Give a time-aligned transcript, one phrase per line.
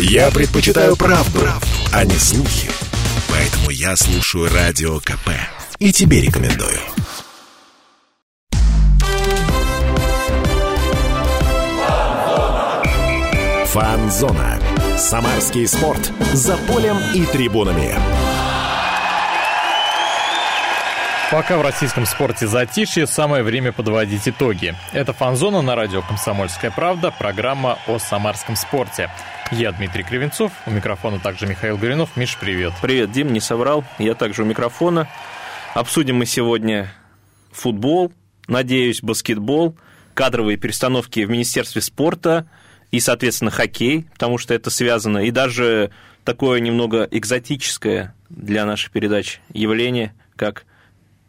[0.00, 2.70] Я предпочитаю правду, правду, а не слухи.
[3.28, 5.30] Поэтому я слушаю Радио КП.
[5.80, 6.78] И тебе рекомендую.
[13.66, 14.60] Фанзона.
[14.96, 16.12] Самарский спорт.
[16.32, 17.92] За полем и трибунами.
[21.30, 24.74] Пока в российском спорте затишье, самое время подводить итоги.
[24.92, 29.10] Это «Фанзона» на радио «Комсомольская правда», программа о самарском спорте.
[29.50, 32.18] Я Дмитрий Кривенцов, у микрофона также Михаил Горинов.
[32.18, 32.74] Миш, привет.
[32.82, 35.08] Привет, Дим, не соврал, я также у микрофона.
[35.74, 36.92] Обсудим мы сегодня
[37.50, 38.12] футбол,
[38.46, 39.74] надеюсь, баскетбол,
[40.12, 42.46] кадровые перестановки в Министерстве спорта
[42.90, 45.92] и, соответственно, хоккей, потому что это связано, и даже
[46.24, 50.66] такое немного экзотическое для нашей передачи явление, как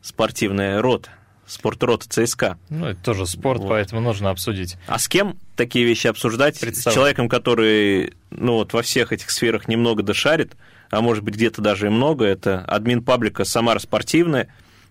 [0.02, 1.10] спортивная рота,
[1.50, 2.58] спортрот ЦСКА.
[2.70, 3.70] Ну, это тоже спорт, вот.
[3.70, 4.78] поэтому нужно обсудить.
[4.88, 6.58] А с кем такие вещи обсуждать?
[6.58, 10.54] С человеком, который ну, вот, во всех этих сферах немного дошарит,
[10.92, 12.26] а может быть где-то даже и много.
[12.26, 14.48] Это админ паблика «Самара спортивная»,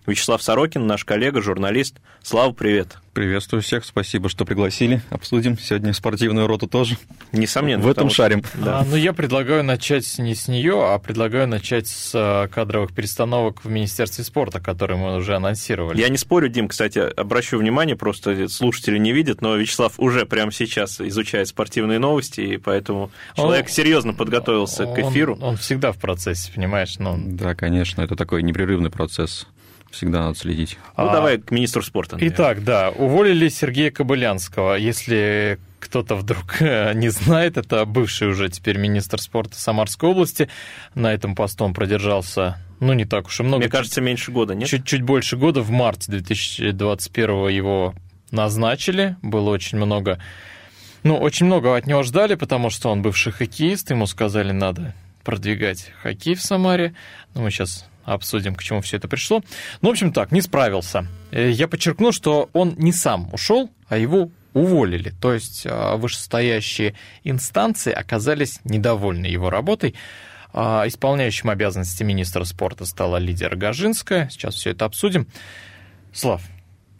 [0.09, 1.97] Вячеслав Сорокин, наш коллега, журналист.
[2.23, 2.97] Слава, привет.
[3.13, 5.01] Приветствую всех, спасибо, что пригласили.
[5.09, 6.97] Обсудим сегодня спортивную роту тоже.
[7.31, 7.83] Несомненно.
[7.83, 8.43] В этом шарим.
[8.53, 8.79] Да.
[8.79, 13.63] А, ну, я предлагаю начать не с нее, а предлагаю начать с а, кадровых перестановок
[13.63, 15.99] в Министерстве спорта, которые мы уже анонсировали.
[15.99, 20.51] Я не спорю, Дим, кстати, обращу внимание, просто слушатели не видят, но Вячеслав уже прямо
[20.51, 25.33] сейчас изучает спортивные новости, и поэтому человек он, серьезно подготовился он, к эфиру.
[25.35, 26.97] Он, он всегда в процессе, понимаешь?
[26.99, 27.17] Но...
[27.17, 29.47] Да, конечно, это такой непрерывный процесс
[29.91, 30.77] всегда надо следить.
[30.97, 32.15] Ну, а, давай к министру спорта.
[32.15, 32.35] Наверное.
[32.35, 34.75] Итак, да, уволили Сергея Кобылянского.
[34.75, 40.49] Если кто-то вдруг не знает, это бывший уже теперь министр спорта Самарской области.
[40.95, 43.61] На этом посту он продержался, ну, не так уж и много.
[43.61, 44.69] Мне кажется, меньше года, нет?
[44.69, 45.61] Чуть-чуть больше года.
[45.61, 47.93] В марте 2021 его
[48.31, 49.17] назначили.
[49.21, 50.19] Было очень много...
[51.03, 53.89] Ну, очень много от него ждали, потому что он бывший хоккеист.
[53.89, 54.93] Ему сказали, надо
[55.23, 56.93] продвигать хоккей в Самаре.
[57.33, 59.41] Ну, мы сейчас обсудим, к чему все это пришло.
[59.81, 61.07] Ну, в общем так, не справился.
[61.31, 65.13] Э, я подчеркну, что он не сам ушел, а его уволили.
[65.21, 69.95] То есть а, вышестоящие инстанции оказались недовольны его работой.
[70.51, 74.29] А, исполняющим обязанности министра спорта стала Лидия Рогожинская.
[74.29, 75.27] Сейчас все это обсудим.
[76.11, 76.41] Слав,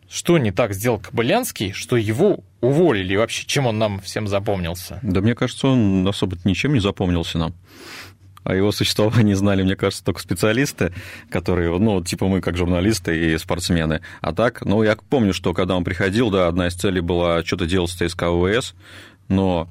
[0.07, 3.13] что не так сделал Кобылянский, что его уволили?
[3.13, 4.99] И вообще, чем он нам всем запомнился?
[5.01, 7.55] Да мне кажется, он особо ничем не запомнился нам
[8.43, 10.93] о его существовании знали, мне кажется, только специалисты,
[11.29, 14.01] которые, ну, типа мы как журналисты и спортсмены.
[14.21, 17.65] А так, ну, я помню, что когда он приходил, да, одна из целей была что-то
[17.65, 18.75] делать с ТСК УВС,
[19.27, 19.67] но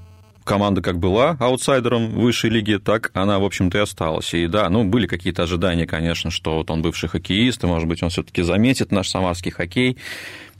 [0.49, 4.33] команда как была аутсайдером высшей лиги, так она, в общем-то, и осталась.
[4.33, 8.03] И да, ну, были какие-то ожидания, конечно, что вот он бывший хоккеист, и, может быть,
[8.03, 9.99] он все таки заметит наш самарский хоккей.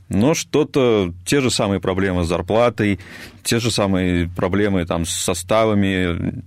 [0.09, 2.99] Но что-то, те же самые проблемы с зарплатой,
[3.43, 6.43] те же самые проблемы там с составами,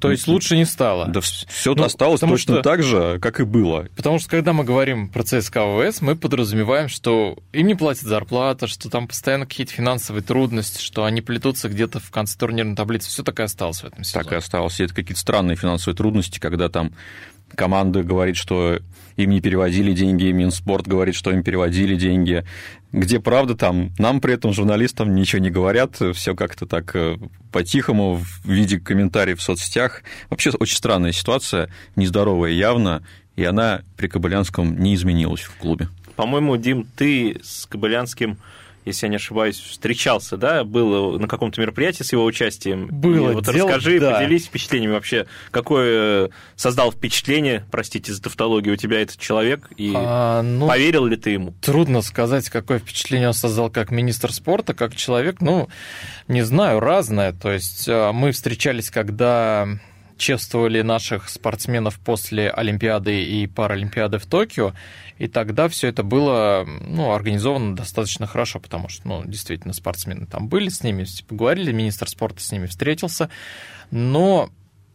[0.00, 1.06] то есть лучше не стало.
[1.06, 3.88] Да все ну, осталось точно что, так же, как и было.
[3.96, 8.66] Потому что когда мы говорим про ЦСКА ВС, мы подразумеваем, что им не платят зарплата,
[8.66, 13.08] что там постоянно какие-то финансовые трудности, что они плетутся где-то в конце турнирной таблицы.
[13.08, 14.24] Все так и осталось в этом сезоне.
[14.24, 14.80] Так и осталось.
[14.80, 16.92] И это какие-то странные финансовые трудности, когда там
[17.54, 18.78] команда говорит, что
[19.16, 22.44] им не переводили деньги, Минспорт говорит, что им переводили деньги.
[22.92, 23.92] Где правда там?
[23.98, 27.16] Нам при этом журналистам ничего не говорят, все как-то так э,
[27.52, 30.02] по-тихому в виде комментариев в соцсетях.
[30.30, 33.02] Вообще очень странная ситуация, нездоровая явно,
[33.36, 35.88] и она при Кобылянском не изменилась в клубе.
[36.16, 38.38] По-моему, Дим, ты с Кобылянским
[38.84, 42.88] если я не ошибаюсь, встречался, да, был на каком-то мероприятии с его участием.
[42.88, 43.30] Было.
[43.30, 44.12] И вот дело, расскажи, да.
[44.12, 50.42] поделись впечатлениями вообще, какое создал впечатление, простите за тавтологию, у тебя этот человек, и а,
[50.42, 51.54] ну, поверил ли ты ему?
[51.60, 55.68] Трудно сказать, какое впечатление он создал как министр спорта, как человек, ну,
[56.28, 57.32] не знаю, разное.
[57.32, 59.66] То есть а, мы встречались, когда
[60.16, 64.72] чествовали наших спортсменов после Олимпиады и Паралимпиады в Токио,
[65.18, 70.48] и тогда все это было ну, организовано достаточно хорошо, потому что ну, действительно спортсмены там
[70.48, 73.30] были с ними, поговорили, министр спорта с ними встретился,
[73.90, 74.50] но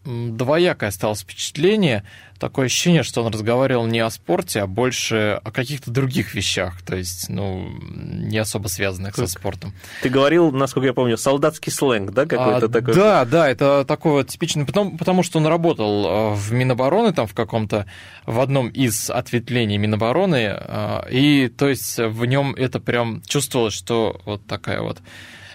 [0.05, 2.03] двоякое осталось впечатление.
[2.39, 6.95] Такое ощущение, что он разговаривал не о спорте, а больше о каких-то других вещах, то
[6.95, 9.27] есть, ну, не особо связанных как?
[9.27, 9.73] со спортом.
[10.01, 12.93] Ты говорил, насколько я помню, солдатский сленг, да, какой-то а, такой?
[12.93, 17.27] Да, да, это такой вот типичный, потому, потому что он работал э, в Минобороны, там
[17.27, 17.85] в каком-то,
[18.25, 24.21] в одном из ответвлений Минобороны, э, и, то есть, в нем это прям чувствовалось, что
[24.23, 24.99] вот такая вот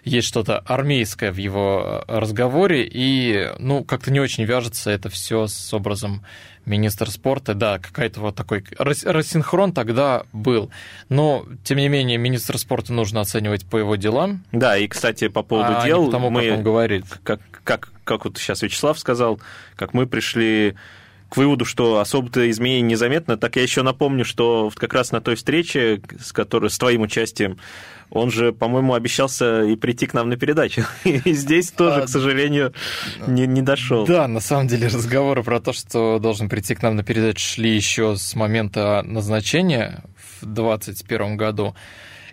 [0.04, 5.72] есть что-то армейское в его разговоре, и, ну, как-то не очень вяжется это все с
[5.72, 6.24] образом
[6.66, 7.54] министра спорта.
[7.54, 10.70] Да, какая-то вот такой рассинхрон тогда был.
[11.08, 14.44] Но, тем не менее, министра спорта нужно оценивать по его делам.
[14.52, 16.00] Да, и, кстати, по поводу а дел...
[16.02, 17.04] Не потому, мы, как он говорит.
[17.22, 19.40] Как, как, как вот сейчас Вячеслав сказал,
[19.76, 20.74] как мы пришли
[21.28, 25.34] к выводу, что особо-то изменений незаметно, так я еще напомню, что как раз на той
[25.34, 27.58] встрече, с которой с твоим участием,
[28.14, 30.84] он же, по-моему, обещался и прийти к нам на передачу.
[31.04, 32.72] И здесь тоже, а, к сожалению,
[33.26, 34.06] не, не дошел.
[34.06, 37.74] Да, на самом деле разговоры про то, что должен прийти к нам на передачу, шли
[37.74, 40.04] еще с момента назначения
[40.40, 41.74] в 2021 году.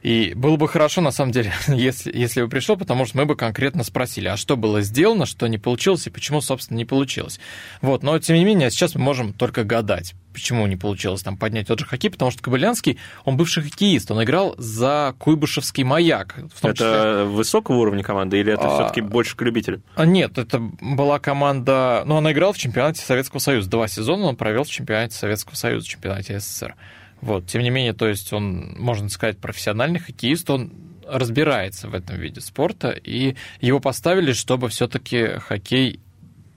[0.01, 3.35] И было бы хорошо, на самом деле, если, если бы пришел, потому что мы бы
[3.35, 7.39] конкретно спросили, а что было сделано, что не получилось и почему, собственно, не получилось.
[7.81, 11.67] Вот, но, тем не менее, сейчас мы можем только гадать, почему не получилось там поднять
[11.67, 16.35] тот же хоккей, потому что Кобылянский, он бывший хоккеист, он играл за Куйбышевский маяк.
[16.61, 17.23] это числе...
[17.25, 18.75] высокого уровня команды или это а...
[18.75, 19.81] все-таки больше к любителю?
[19.95, 23.69] А, нет, это была команда, ну, она играла в чемпионате Советского Союза.
[23.69, 26.75] Два сезона он провел в чемпионате Советского Союза, чемпионате СССР.
[27.21, 30.73] Вот, тем не менее, то есть он, можно сказать, профессиональный хоккеист, он
[31.07, 35.99] разбирается в этом виде спорта, и его поставили, чтобы все-таки хоккей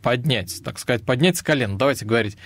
[0.02, 1.76] поднять, так сказать, поднять с колен.
[1.76, 2.36] Давайте говорить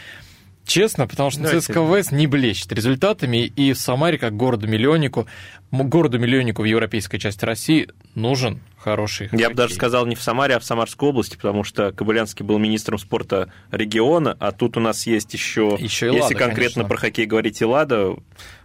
[0.68, 1.60] честно, потому что Давайте.
[1.60, 5.26] ЦСКА ВС не блещет результатами, и в Самаре, как городу-миллионнику,
[5.72, 9.40] городу-миллионнику в европейской части России нужен хороший хоккей.
[9.40, 12.58] Я бы даже сказал не в Самаре, а в Самарской области, потому что Кобылянский был
[12.58, 16.84] министром спорта региона, а тут у нас есть еще, еще и Лада, если конкретно конечно.
[16.84, 18.14] про хоккей говорить, и Лада,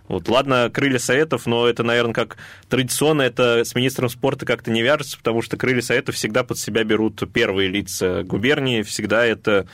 [0.07, 2.37] вот, ладно, крылья советов, но это, наверное, как
[2.69, 6.83] традиционно это с министром спорта как-то не вяжется, потому что крылья советов всегда под себя
[6.83, 9.67] берут первые лица губернии, всегда это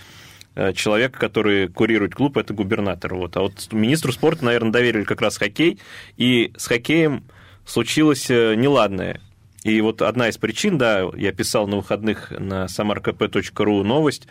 [0.55, 3.15] э, человек, который курирует клуб, это губернатор.
[3.15, 3.37] Вот.
[3.37, 5.79] А вот министру спорта, наверное, доверили как раз хоккей,
[6.17, 7.23] и с хоккеем
[7.65, 9.21] случилось э, неладное.
[9.63, 14.27] И вот одна из причин, да, я писал на выходных на samarkp.ru новость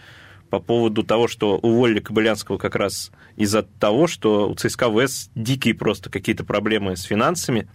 [0.49, 5.75] по поводу того, что уволили Кобылянского как раз из-за того, что у ЦСКА ВС дикие
[5.75, 7.69] просто какие-то проблемы с финансами.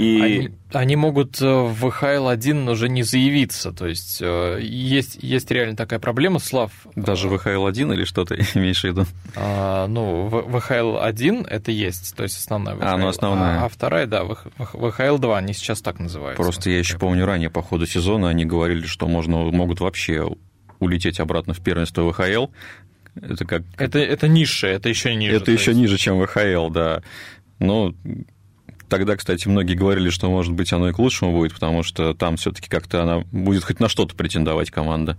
[0.00, 0.22] И...
[0.22, 5.76] Они, они могут э, в ВХЛ-1 уже не заявиться, то есть э, есть, есть реально
[5.76, 6.72] такая проблема, Слав.
[6.96, 9.04] Даже ВХЛ-1 или что ты имеешь в виду?
[9.36, 12.84] А, ну, ВХЛ-1 это есть, то есть основная ВХЛ.
[12.86, 13.60] А, ну основная.
[13.60, 16.42] А, а вторая, да, ВХЛ-2, они сейчас так называются.
[16.42, 20.30] Просто я еще помню ранее по ходу сезона они говорили, что можно, могут вообще
[20.78, 22.46] улететь обратно в первенство ВХЛ.
[23.20, 23.64] Это как...
[23.76, 25.36] Это, это ниже, это еще ниже.
[25.36, 25.80] Это еще есть...
[25.80, 27.02] ниже, чем ВХЛ, да.
[27.58, 27.92] Но
[28.90, 32.36] Тогда, кстати, многие говорили, что, может быть, оно и к лучшему будет, потому что там
[32.36, 35.16] все-таки как-то она будет хоть на что-то претендовать команда.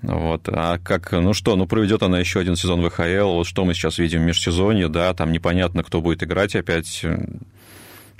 [0.00, 0.48] Вот.
[0.48, 3.98] А как, ну что, ну проведет она еще один сезон ВХЛ, вот что мы сейчас
[3.98, 7.04] видим в межсезонье, да, там непонятно, кто будет играть опять,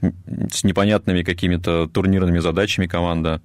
[0.01, 3.41] с непонятными какими-то турнирными задачами команда.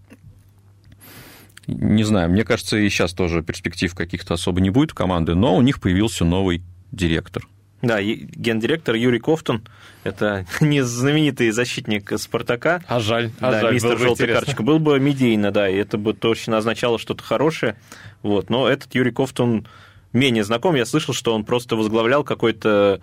[1.68, 5.56] Не знаю, мне кажется, и сейчас тоже перспектив каких-то особо не будет у команды, но
[5.56, 7.48] у них появился новый директор–
[7.82, 9.64] да, гендиректор Юрий Кофтун,
[10.04, 12.82] это не знаменитый защитник Спартака.
[12.88, 14.64] А жаль, а да, жаль, мистер желтая карточка.
[14.64, 17.76] Был бы медийно, да, и это бы точно означало что-то хорошее.
[18.22, 19.68] Вот, но этот Юрий Кофтун
[20.14, 20.76] менее знаком.
[20.76, 23.02] Я слышал, что он просто возглавлял какой-то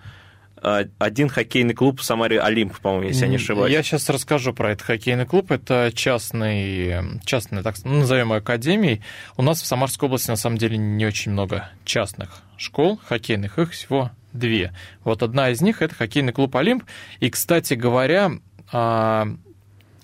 [0.56, 3.72] а, один хоккейный клуб в Самаре Олимп, по-моему, если я не ошибаюсь.
[3.72, 5.50] Я сейчас расскажу про этот хоккейный клуб.
[5.50, 9.02] Это частный, частный так назовем академией.
[9.36, 13.72] У нас в Самарской области на самом деле не очень много частных школ хоккейных, их
[13.72, 14.72] всего две.
[15.04, 16.84] Вот одна из них это хоккейный клуб Олимп.
[17.20, 18.32] И, кстати говоря,
[18.72, 19.28] а,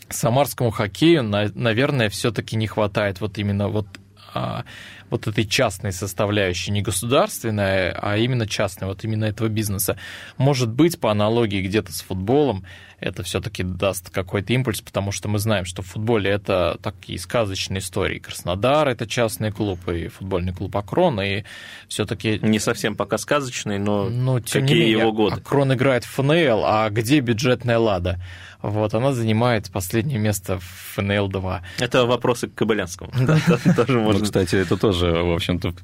[0.09, 3.87] самарскому хоккею, наверное, все-таки не хватает вот именно вот
[4.35, 4.65] а,
[5.13, 9.99] вот этой частной составляющей, не государственной, а именно частной, вот именно этого бизнеса.
[10.39, 12.65] Может быть, по аналогии где-то с футболом,
[12.99, 17.81] это все-таки даст какой-то импульс, потому что мы знаем, что в футболе это такие сказочные
[17.81, 18.21] истории.
[18.21, 21.45] Краснодар это частный клуб, и футбольный клуб Акрон, и
[21.89, 22.39] все-таки...
[22.41, 25.37] Не совсем пока сказочный, но, но тем какие не менее, его годы?
[25.37, 28.19] Акрон играет в ФНЛ, а где бюджетная Лада?
[28.63, 31.61] Вот, она занимает последнее место в ФНЛ-2.
[31.81, 33.11] Это вопросы к Кобылянскому.
[33.77, 34.21] тоже можно.
[34.21, 35.75] Ну, кстати, это тоже, в общем-то,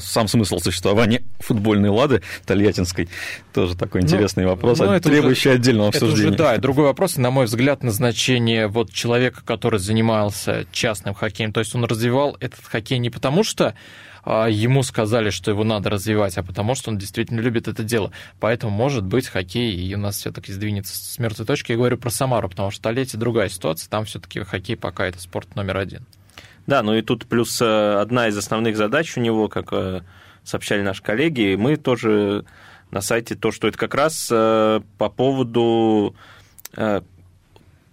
[0.00, 3.08] сам смысл существования футбольной «Лады» Тольяттинской.
[3.52, 6.36] Тоже такой ну, интересный вопрос, ну, требующий отдельного обсуждения.
[6.36, 11.52] Да, другой вопрос, на мой взгляд, назначение вот человека, который занимался частным хоккеем.
[11.52, 13.74] То есть он развивал этот хоккей не потому, что
[14.24, 18.10] а, ему сказали, что его надо развивать, а потому что он действительно любит это дело.
[18.40, 21.72] Поэтому, может быть, хоккей и у нас все-таки сдвинется с мертвой точки.
[21.72, 25.54] Я говорю про Самару, потому что Толете другая ситуация, там все-таки хоккей пока это спорт
[25.54, 26.06] номер один.
[26.66, 30.00] Да, ну и тут плюс э, одна из основных задач у него, как э,
[30.44, 32.46] сообщали наши коллеги, мы тоже
[32.90, 36.14] на сайте то, что это как раз э, по поводу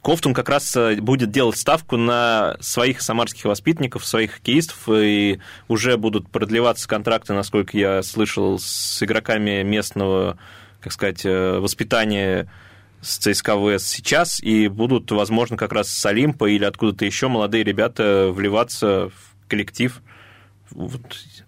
[0.02, 6.28] Кофтун как раз будет делать ставку на своих самарских воспитанников, своих хоккеистов, и уже будут
[6.32, 10.40] продлеваться контракты, насколько я слышал, с игроками местного,
[10.80, 12.52] как сказать, воспитания
[13.02, 17.64] с ЦСКА ВС сейчас, и будут, возможно, как раз с Олимпа или откуда-то еще молодые
[17.64, 20.02] ребята вливаться в коллектив.
[20.70, 21.02] Вот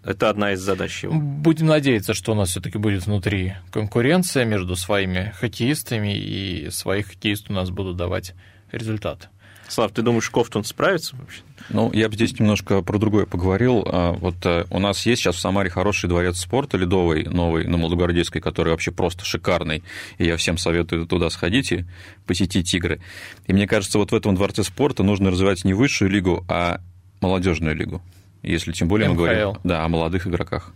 [0.04, 1.14] это одна из задач его.
[1.14, 7.52] Будем надеяться, что у нас все-таки будет внутри конкуренция между своими хоккеистами, и своих хоккеистов
[7.52, 8.34] у нас будут давать
[8.72, 9.30] результат.
[9.74, 11.42] Слав, ты думаешь, Кофтун справится вообще?
[11.70, 13.84] Ну, я бы здесь немножко про другое поговорил.
[13.88, 17.78] А, вот э, у нас есть сейчас в Самаре хороший дворец спорта ледовый, новый, на
[17.78, 19.84] Молодогвардейской, который вообще просто шикарный.
[20.20, 21.86] И я всем советую туда сходить и
[22.28, 23.02] посетить игры.
[23.48, 26.80] И мне кажется, вот в этом дворце спорта нужно развивать не высшую лигу, а
[27.20, 28.00] молодежную лигу.
[28.44, 29.20] Если тем более МХЛ.
[29.20, 30.72] мы говорим да, о молодых игроках.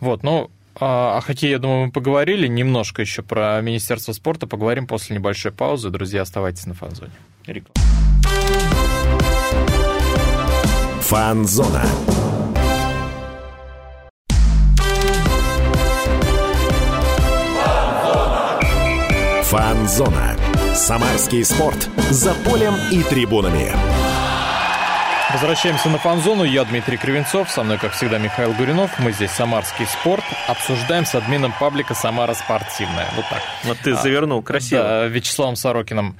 [0.00, 2.48] Вот, ну, а, о хоккее, я думаю, мы поговорили.
[2.48, 5.90] Немножко еще про Министерство спорта поговорим после небольшой паузы.
[5.90, 7.12] Друзья, оставайтесь на фан-зоне.
[11.10, 11.82] Фан-зона.
[19.42, 20.36] Фан-зона.
[20.72, 21.88] Самарский спорт.
[22.10, 23.72] За полем и трибунами.
[25.32, 26.44] Возвращаемся на фан-зону.
[26.44, 28.96] Я Дмитрий Кривенцов, со мной, как всегда, Михаил Гуринов.
[29.00, 30.22] Мы здесь «Самарский спорт».
[30.46, 33.08] Обсуждаем с админом паблика «Самара спортивная».
[33.16, 33.42] Вот так.
[33.64, 34.82] Вот ты завернул, красиво.
[34.84, 36.16] Да, Вячеславом Сорокиным.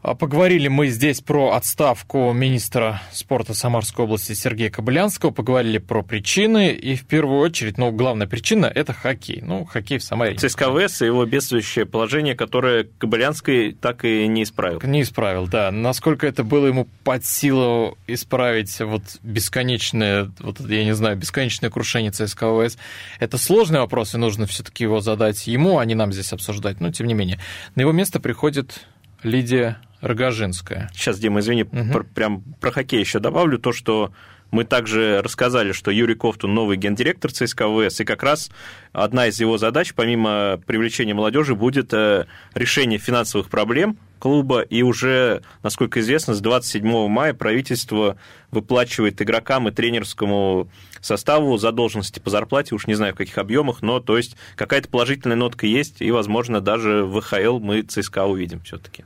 [0.00, 6.70] А, поговорили мы здесь про отставку министра спорта Самарской области Сергея Кобылянского, поговорили про причины,
[6.70, 9.42] и в первую очередь, ну, главная причина– это хоккей.
[9.42, 10.36] Ну, хоккей в Самаре.
[10.36, 14.80] ЦСКВС и его бедствующее положение, которое Кобылянский так и не исправил.
[14.84, 15.72] Не исправил, да.
[15.72, 22.12] Насколько это было ему под силу исправить вот бесконечное, вот я не знаю, бесконечное крушение
[22.12, 22.78] ЦСКВС,
[23.18, 26.80] это сложный вопрос, и нужно все таки его задать ему, а не нам здесь обсуждать.
[26.80, 27.40] Но, тем не менее,
[27.74, 28.86] на его место приходит
[29.24, 30.90] Лидия Рогожинская.
[30.94, 31.92] Сейчас, Дима, извини, угу.
[31.92, 34.12] про, прям про хоккей еще добавлю то, что
[34.50, 38.50] мы также рассказали, что Юрий Кофтун новый гендиректор ЦСКА ВС, и как раз
[38.92, 45.42] одна из его задач, помимо привлечения молодежи, будет э, решение финансовых проблем клуба, и уже,
[45.62, 48.16] насколько известно, с 27 мая правительство
[48.50, 50.68] выплачивает игрокам и тренерскому
[51.00, 55.36] составу задолженности по зарплате, уж не знаю в каких объемах, но то есть какая-то положительная
[55.36, 59.04] нотка есть, и, возможно, даже в ВХЛ мы ЦСКА увидим все-таки.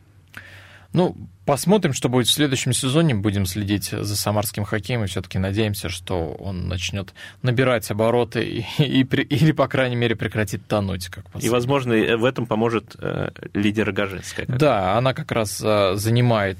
[0.92, 3.14] Ну, посмотрим, что будет в следующем сезоне.
[3.14, 9.02] Будем следить за самарским хоккеем и все-таки надеемся, что он начнет набирать обороты и, и,
[9.02, 11.08] или, по крайней мере, прекратит тонуть.
[11.08, 14.46] Как и, возможно, в этом поможет э, лидер Гажинская.
[14.46, 16.58] Да, она как раз э, занимает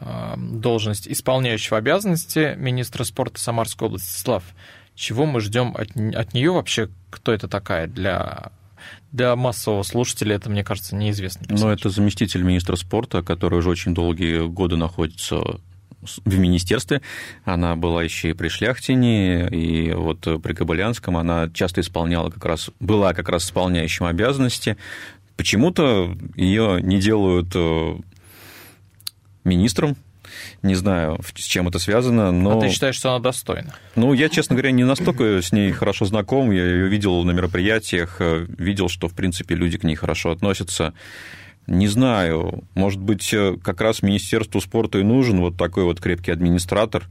[0.00, 4.18] э, должность исполняющего обязанности министра спорта Самарской области.
[4.18, 4.44] Слав,
[4.94, 6.88] чего мы ждем от, от нее вообще?
[7.10, 8.50] Кто это такая для
[9.12, 11.46] для массового слушателя это, мне кажется, неизвестно.
[11.48, 15.40] Ну, это заместитель министра спорта, который уже очень долгие годы находится
[16.24, 17.00] в министерстве.
[17.44, 22.70] Она была еще и при Шляхтине, и вот при Кабылянском она часто исполняла как раз,
[22.80, 24.76] была как раз исполняющим обязанности.
[25.36, 27.96] Почему-то ее не делают э,
[29.44, 29.96] министром
[30.62, 32.58] не знаю, с чем это связано, но...
[32.58, 33.74] А ты считаешь, что она достойна?
[33.96, 36.50] Ну, я, честно говоря, не настолько с ней хорошо знаком.
[36.50, 40.94] Я ее видел на мероприятиях, э, видел, что, в принципе, люди к ней хорошо относятся.
[41.66, 46.30] Не знаю, может быть, э, как раз Министерству спорта и нужен вот такой вот крепкий
[46.30, 47.04] администратор,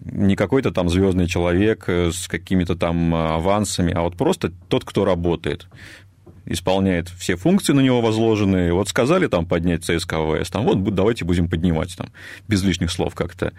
[0.00, 5.04] не какой-то там звездный человек э, с какими-то там авансами, а вот просто тот, кто
[5.04, 5.66] работает
[6.48, 8.72] исполняет все функции на него возложенные.
[8.72, 12.08] Вот сказали там поднять ЦСКА ВС, там вот давайте будем поднимать там
[12.48, 13.52] без лишних слов как-то.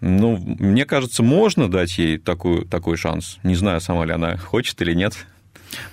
[0.00, 3.38] Ну, мне кажется, можно дать ей такую, такой шанс.
[3.42, 5.14] Не знаю, сама ли она хочет или нет.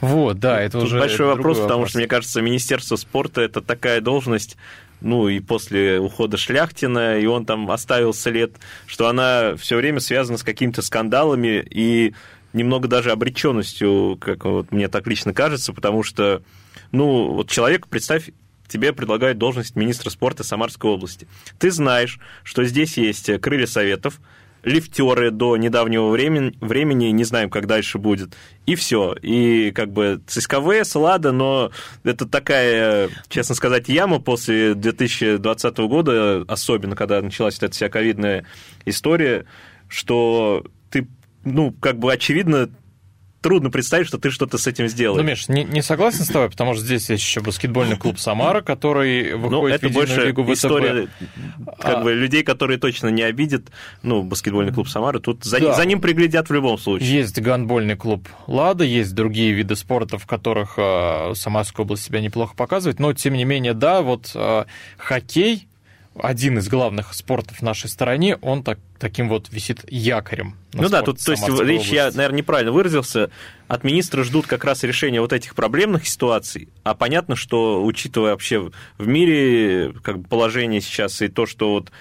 [0.02, 3.62] Вот, да, это Тут уже большой вопрос, вопрос, потому что, мне кажется, Министерство спорта– это
[3.62, 4.58] такая должность,
[5.00, 8.52] ну и после ухода Шляхтина, и он там оставил след,
[8.86, 12.14] что она все время связана с какими-то скандалами, и
[12.54, 16.42] немного даже обреченностью, как вот мне так лично кажется, потому что,
[16.92, 18.30] ну, вот человек, представь,
[18.68, 21.28] тебе предлагают должность министра спорта Самарской области.
[21.60, 24.20] Ты знаешь, что здесь есть крылья советов,
[24.64, 29.16] лифтеры до недавнего времени, времени, не знаем, как дальше будет, и все.
[29.22, 31.72] И как бы ЦСКВ, Лада, но
[32.04, 38.46] это такая, честно сказать, яма после 2020 года, особенно когда началась эта вся ковидная
[38.86, 39.46] история,
[39.88, 41.08] что ты
[41.44, 42.70] ну, как бы очевидно,
[43.42, 45.20] трудно представить, что ты что-то с этим сделаешь.
[45.20, 48.62] Ну, Миш, не, не согласен с тобой, потому что здесь есть еще баскетбольный клуб «Самара»,
[48.62, 50.52] который выходит ну, это в больше лигу ВТБ.
[50.54, 51.08] история
[51.80, 52.04] как А.
[52.04, 53.64] бы, людей, которые точно не обидят.
[54.04, 55.74] Ну, баскетбольный клуб «Самара», тут за, Да.
[55.74, 57.10] за ним приглядят в любом случае.
[57.12, 62.56] Есть гандбольный клуб «Лада», есть другие виды спорта, в которых э, Самарская область себя неплохо
[62.56, 64.66] показывает, но, тем не менее, да, вот э,
[65.00, 65.68] хоккей,
[66.16, 70.58] один из главных спортов в нашей стране, он так, таким вот висит якорем.
[70.74, 73.32] Ну да, тут, то есть, речь, я, наверное, неправильно выразился.
[73.68, 76.70] От министра ждут как раз решения вот этих проблемных ситуаций.
[76.84, 81.92] А понятно, что, учитывая вообще в мире как бы, положение сейчас и то, что вот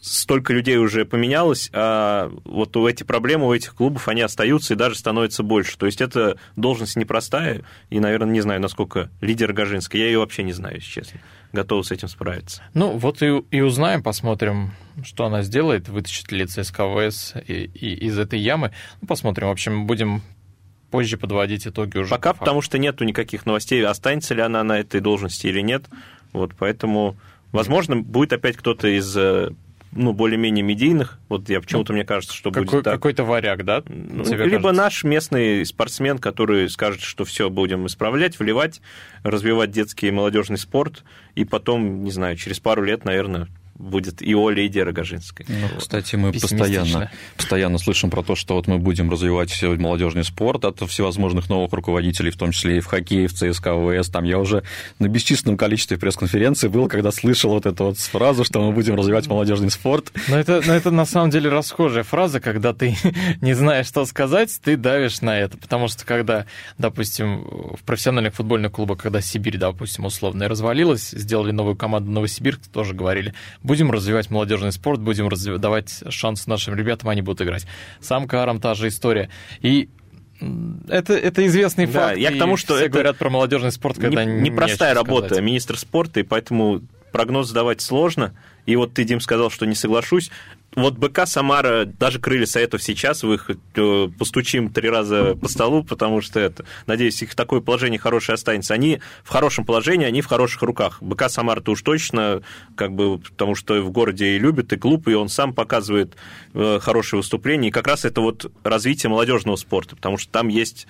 [0.00, 4.76] столько людей уже поменялось, а вот у эти проблемы у этих клубов, они остаются и
[4.76, 5.76] даже становятся больше.
[5.76, 10.44] То есть это должность непростая, и, наверное, не знаю, насколько лидер Гажинская, я ее вообще
[10.44, 11.20] не знаю, если честно,
[11.52, 12.62] готова с этим справиться.
[12.74, 14.72] Ну, вот и, и узнаем, посмотрим,
[15.04, 16.84] что она сделает, вытащит ли ЦСКА
[17.46, 18.72] и, и из этой ямы.
[19.00, 19.48] Ну, посмотрим.
[19.48, 20.22] В общем, будем
[20.90, 22.10] позже подводить итоги уже.
[22.10, 25.84] Пока по потому что нету никаких новостей, останется ли она на этой должности или нет.
[26.32, 27.16] Вот, поэтому,
[27.52, 29.50] возможно, будет опять кто-то из э,
[29.92, 31.18] ну, более-менее медийных.
[31.28, 32.94] Вот я почему-то мне кажется, что Какой, будет так.
[32.94, 33.82] Какой-то варяг, да?
[33.86, 34.72] Ну, либо кажется?
[34.72, 38.80] наш местный спортсмен, который скажет, что все будем исправлять, вливать,
[39.22, 41.04] развивать детский и молодежный спорт,
[41.34, 45.46] и потом, не знаю, через пару лет, наверное, будет и Оля, и Дера Гажинская.
[45.48, 50.64] Ну, кстати, мы постоянно, постоянно слышим про то, что вот мы будем развивать молодежный спорт
[50.64, 54.08] от всевозможных новых руководителей, в том числе и в хоккее, в ЦСКА, ВС.
[54.08, 54.64] Там я уже
[54.98, 59.28] на бесчисленном количестве пресс-конференций был, когда слышал вот эту вот фразу, что мы будем развивать
[59.28, 60.12] молодежный спорт.
[60.28, 62.96] Но это, но это на самом деле расхожая фраза, когда ты
[63.40, 65.56] не знаешь, что сказать, ты давишь на это.
[65.56, 66.46] Потому что когда,
[66.78, 67.44] допустим,
[67.78, 73.34] в профессиональных футбольных клубах, когда Сибирь, допустим, условно развалилась, сделали новую команду Новосибирск, тоже говорили,
[73.68, 77.66] будем развивать молодежный спорт, будем развив- давать шанс нашим ребятам, они будут играть.
[78.00, 79.28] Сам Карам та же история.
[79.60, 79.88] И
[80.88, 82.18] это, это известный Да, факт.
[82.18, 85.04] я к тому, что все это говорят про молодежный спорт, когда Не- не, непростая нечего
[85.04, 85.44] работа сказать.
[85.44, 86.80] министр спорта, и поэтому
[87.12, 88.34] прогноз давать сложно.
[88.66, 90.30] И вот ты, Дим, сказал, что не соглашусь.
[90.74, 95.82] Вот БК Самара, даже крылья Советов сейчас, вы их э, постучим три раза по столу,
[95.82, 98.74] потому что это, надеюсь, их такое положение хорошее останется.
[98.74, 101.02] Они в хорошем положении, они в хороших руках.
[101.02, 102.42] БК Самара-то уж точно,
[102.76, 106.16] как бы, потому что в городе и любят, и клуб, и он сам показывает
[106.52, 107.68] э, хорошие выступления.
[107.68, 110.86] И как раз это вот развитие молодежного спорта, потому что там есть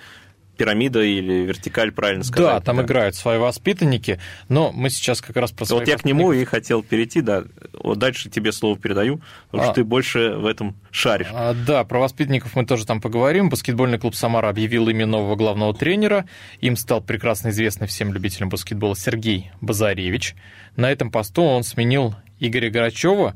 [0.59, 2.55] пирамида или вертикаль, правильно сказать.
[2.55, 6.33] Да, там играют свои воспитанники, но мы сейчас как раз про Вот я к нему
[6.33, 7.45] и хотел перейти, да.
[7.81, 9.65] Вот дальше тебе слово передаю, потому А.
[9.67, 11.27] что ты больше в этом шаришь.
[11.33, 13.49] А, Да, про воспитанников мы тоже там поговорим.
[13.49, 16.25] Баскетбольный клуб «Самара» объявил имя нового главного тренера.
[16.59, 20.35] Им стал прекрасно известный всем любителям баскетбола Сергей Базаревич.
[20.75, 23.35] На этом посту он сменил Игоря Грачева.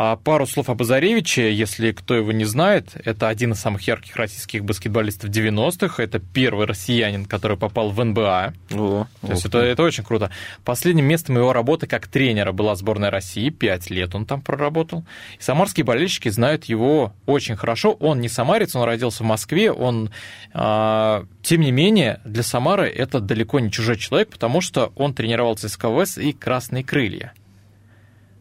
[0.00, 4.14] А пару слов о Базаревиче, если кто его не знает, это один из самых ярких
[4.14, 6.00] российских баскетболистов 90-х.
[6.00, 8.54] Это первый россиянин, который попал в НБА.
[8.70, 10.30] О, То есть это, это очень круто.
[10.64, 13.50] Последним местом его работы как тренера была сборная России.
[13.50, 15.04] Пять лет он там проработал.
[15.38, 17.92] И самарские болельщики знают его очень хорошо.
[17.94, 19.72] Он не самарец, он родился в Москве.
[19.72, 20.10] Он,
[20.54, 25.56] а, тем не менее, для Самары это далеко не чужой человек, потому что он тренировал
[25.56, 27.32] ЦСКА ВС и «Красные крылья».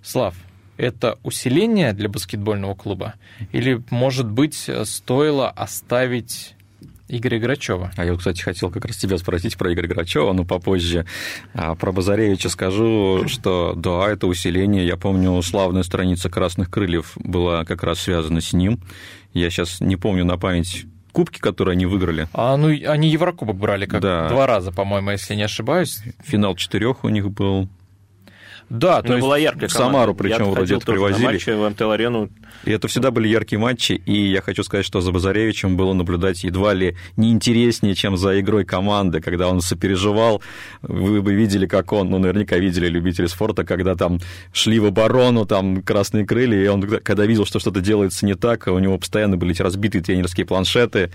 [0.08, 0.36] Слав,
[0.78, 3.16] это усиление для баскетбольного клуба?
[3.52, 6.56] Или, может быть, стоило оставить
[7.10, 7.92] Игоря Грачева?
[7.98, 11.06] А я, кстати, хотел как раз тебя спросить про Игоря Грачева, но попозже.
[11.54, 14.88] А про Базаревича скажу, что да, это усиление.
[14.88, 18.80] Я помню, славная страница «Красных крыльев» была как раз связана с ним.
[19.34, 22.30] Я сейчас не помню на память кубки, которые они выиграли.
[22.32, 24.30] А, ну, они Еврокубок брали как Да.
[24.30, 26.00] два раза, по-моему, если не ошибаюсь.
[26.24, 27.68] Финал четырех у них был.
[28.70, 29.22] Да, то есть...
[29.22, 31.26] была яркая в Самару, причем Я вроде это на привозили.
[31.26, 32.30] матчи в МТЛ-арену.
[32.66, 36.44] И это всегда были яркие матчи, и я хочу сказать, что за Базаревичем было наблюдать
[36.44, 40.42] едва ли не интереснее, чем за игрой команды, когда он сопереживал.
[40.82, 44.20] Вы бы видели, как он, ну, наверняка видели любители спорта, когда там
[44.52, 48.68] шли в оборону, там красные крылья, и он, когда видел, что что-то делается не так,
[48.68, 51.12] у него постоянно были эти разбитые тренерские планшеты.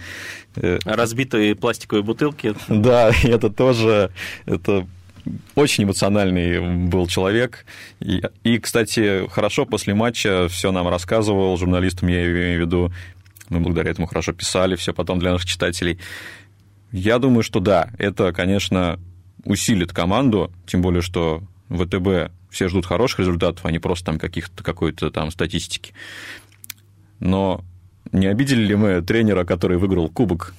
[0.57, 2.55] Э, Разбитые пластиковые бутылки.
[2.69, 4.11] Да, это тоже,
[4.47, 4.87] это
[5.55, 7.65] очень эмоциональный был человек.
[8.01, 12.93] И, и, кстати, хорошо после матча все нам рассказывал, журналистам я имею в виду,
[13.49, 15.99] мы благодаря этому хорошо писали все потом для наших читателей.
[16.91, 18.99] Я думаю, что да, это, конечно,
[19.45, 24.63] усилит команду, тем более, что ВТБ все ждут хороших результатов, а не просто там каких-то
[24.63, 25.95] какой-то там статистики.
[27.19, 27.65] Но
[28.11, 30.55] не обидели ли мы тренера, который выиграл кубок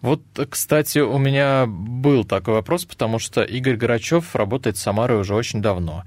[0.00, 5.34] Вот, кстати, у меня был такой вопрос, потому что Игорь Грачев работает с Самарой уже
[5.34, 6.04] очень давно.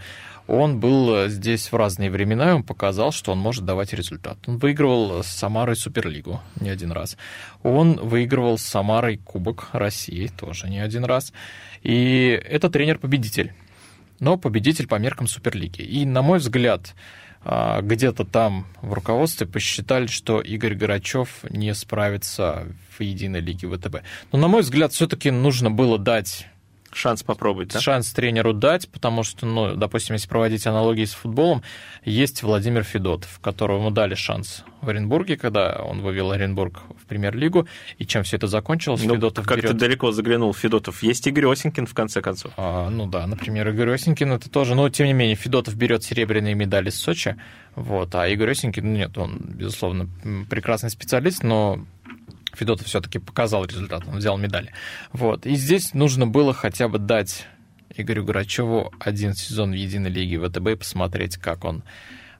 [0.48, 4.38] он был здесь в разные времена, и он показал, что он может давать результат.
[4.48, 7.18] Он выигрывал с Самарой Суперлигу не один раз.
[7.64, 11.34] Он выигрывал с Самарой Кубок России тоже не один раз.
[11.84, 13.54] И это тренер-победитель
[14.22, 15.82] но победитель по меркам Суперлиги.
[15.82, 16.94] И, на мой взгляд,
[17.44, 24.04] где-то там в руководстве посчитали, что Игорь Горачев не справится в единой лиге ВТБ.
[24.32, 26.48] Но, на мой взгляд, все-таки нужно было дать
[26.94, 27.80] Шанс попробовать, да?
[27.80, 31.64] Шанс тренеру дать, потому что, ну, допустим, если проводить аналогии с футболом,
[32.04, 38.06] есть Владимир Федотов, которому дали шанс в Оренбурге, когда он вывел Оренбург в премьер-лигу, и
[38.06, 39.72] чем все это закончилось, ну, Федотов как берет...
[39.72, 41.02] ты далеко заглянул, Федотов.
[41.04, 42.52] Есть Игорь Осенькин, в конце концов.
[42.58, 46.56] А, ну да, например, Игорь Осенькин это тоже, но тем не менее, Федотов берет серебряные
[46.56, 47.38] медали с Сочи,
[47.76, 50.10] вот, а Игорь Осенькин, ну нет, он, безусловно,
[50.50, 51.86] прекрасный специалист, но
[52.54, 54.74] Федотов все-таки показал результат, он взял медали.
[55.12, 55.46] Вот.
[55.46, 57.48] И здесь нужно было хотя бы дать
[57.96, 61.84] Игорю Грачеву один сезон в единой лиге ВТБ и посмотреть, как он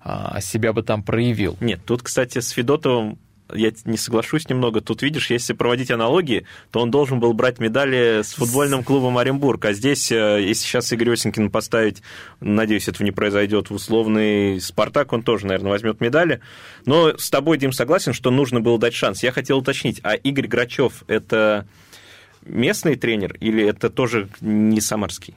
[0.02, 1.58] а, себя бы там проявил.
[1.60, 3.20] Нет, тут, кстати, с Федотовым
[3.54, 4.82] я не соглашусь немного.
[4.82, 9.66] Тут, видишь, если проводить аналогии, то он должен был брать медали с футбольным клубом Оренбург.
[9.66, 12.02] А здесь, э, если сейчас Игорь Осенькин поставить,
[12.40, 16.42] надеюсь, этого не произойдет, в условный Спартак, он тоже, наверное, возьмет медали.
[16.86, 19.24] Но с тобой, Дим, согласен, что нужно было дать шанс.
[19.24, 21.68] Я хотел уточнить, а Игорь Грачев это
[22.44, 25.36] местный тренер или это тоже не самарский?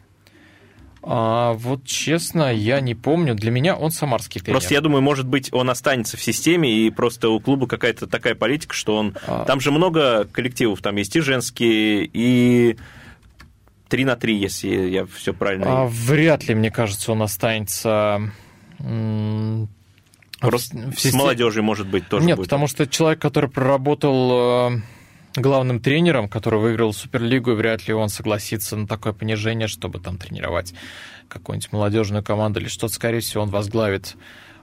[1.06, 3.34] А, вот честно, я не помню.
[3.34, 4.58] Для меня он самарский тренер.
[4.58, 8.34] Просто я думаю, может быть, он останется в системе, и просто у клуба какая-то такая
[8.34, 9.14] политика, что он...
[9.26, 9.44] А...
[9.44, 12.78] Там же много коллективов, там есть и женские, и
[13.88, 15.82] 3 на 3, если я все правильно...
[15.82, 18.32] А, вряд ли, мне кажется, он останется...
[20.40, 22.46] Просто в, с молодежью, может быть, тоже Нет, будет.
[22.46, 24.80] потому что человек, который проработал э,
[25.36, 30.18] главным тренером, который выиграл Суперлигу, и вряд ли он согласится на такое понижение, чтобы там
[30.18, 30.74] тренировать
[31.28, 32.94] какую-нибудь молодежную команду или что-то.
[32.94, 34.16] Скорее всего, он возглавит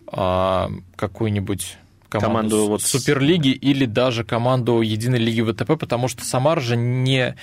[0.07, 1.77] а, какую-нибудь
[2.09, 2.81] команду, команду вот...
[2.81, 7.35] Суперлиги или даже команду Единой лиги ВТП, потому что Самар же не,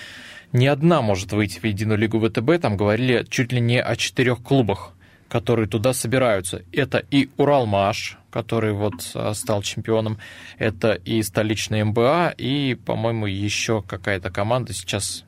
[0.53, 2.61] не одна может выйти в Единую лигу ВТБ.
[2.63, 4.93] Там говорили чуть ли не о четырех клубах
[5.29, 6.63] которые туда собираются.
[6.73, 10.19] Это и Уралмаш, который вот а, стал чемпионом,
[10.59, 15.25] это и столичная МБА, и, по-моему, еще какая-то команда, сейчас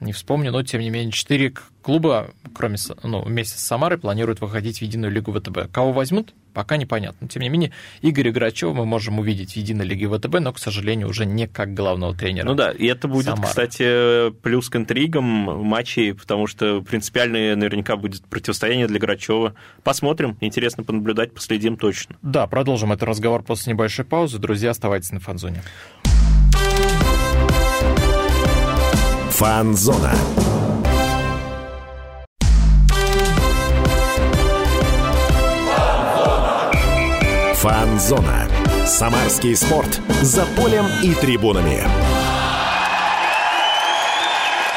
[0.00, 4.78] не вспомню, но, тем не менее, четыре клуба, кроме, ну, вместе с Самарой, планируют выходить
[4.78, 5.72] в единую лигу ВТБ.
[5.72, 7.28] Кого возьмут, пока непонятно.
[7.28, 7.70] Тем не менее,
[8.02, 11.72] Игоря Грачева мы можем увидеть в единой лиге ВТБ, но, к сожалению, уже не как
[11.72, 12.44] главного тренера.
[12.44, 13.46] Ну да, и это будет, Самары.
[13.46, 19.54] кстати, плюс к интригам матчей, потому что принципиальное наверняка будет противостояние для Грачева.
[19.84, 22.16] Посмотрим, интересно понаблюдать, последим точно.
[22.22, 24.38] Да, продолжим этот разговор после небольшой паузы.
[24.38, 25.62] Друзья, оставайтесь на фанзоне.
[29.30, 30.12] Фанзона.
[37.60, 38.48] Фанзона.
[38.86, 40.00] Самарский спорт.
[40.22, 41.82] За полем и трибунами.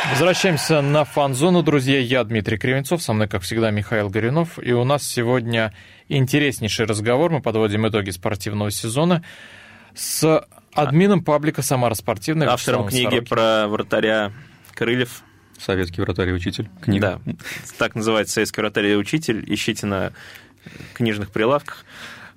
[0.10, 2.00] Возвращаемся на фан-зону, друзья.
[2.00, 4.58] Я Дмитрий Кривенцов, со мной, как всегда, Михаил Горюнов.
[4.58, 5.76] И у нас сегодня
[6.10, 7.30] интереснейший разговор.
[7.30, 9.24] Мы подводим итоги спортивного сезона
[9.94, 12.50] с админом паблика «Самара спортивная».
[12.50, 13.26] Автором книги Сорокин.
[13.26, 14.32] про вратаря
[14.74, 15.22] Крыльев.
[15.60, 16.68] Советский вратарь и учитель.
[16.82, 17.22] Книга.
[17.24, 17.34] Да,
[17.78, 19.44] так называется «Советский вратарь и учитель».
[19.54, 20.14] Ищите на
[20.96, 21.86] книжных прилавках.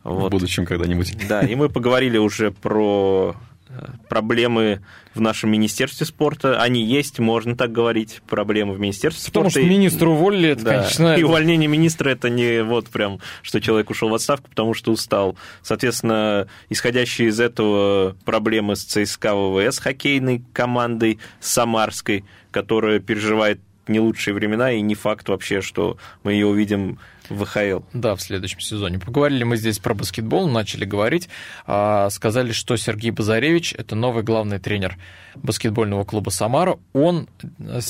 [0.04, 0.28] Вот.
[0.28, 1.16] В будущем когда-нибудь.
[1.28, 3.34] Да, и мы поговорили уже про
[3.68, 4.82] э, проблемы
[5.14, 6.60] в нашем Министерстве спорта.
[6.60, 9.60] Они есть, можно так говорить, проблемы в Министерстве Потому спорта.
[9.60, 10.70] Потому что министра уволили, это, да.
[10.80, 11.16] конечно...
[11.16, 15.36] И увольнение министра– это не вот прям, что человек ушел в отставку, потому что устал.
[15.62, 24.34] Соответственно, исходящие из этого проблемы с ЦСКА ВВС хоккейной командой Самарской, которая переживает не лучшие
[24.34, 27.80] времена, и не факт вообще, что мы ее увидим ВХЛ.
[27.92, 28.98] Да, в следующем сезоне.
[28.98, 31.28] Поговорили мы здесь про баскетбол, начали говорить.
[31.66, 34.96] А, сказали, что Сергей Базаревич– это новый главный тренер
[35.36, 36.78] баскетбольного клуба «Самара».
[36.92, 37.28] Он,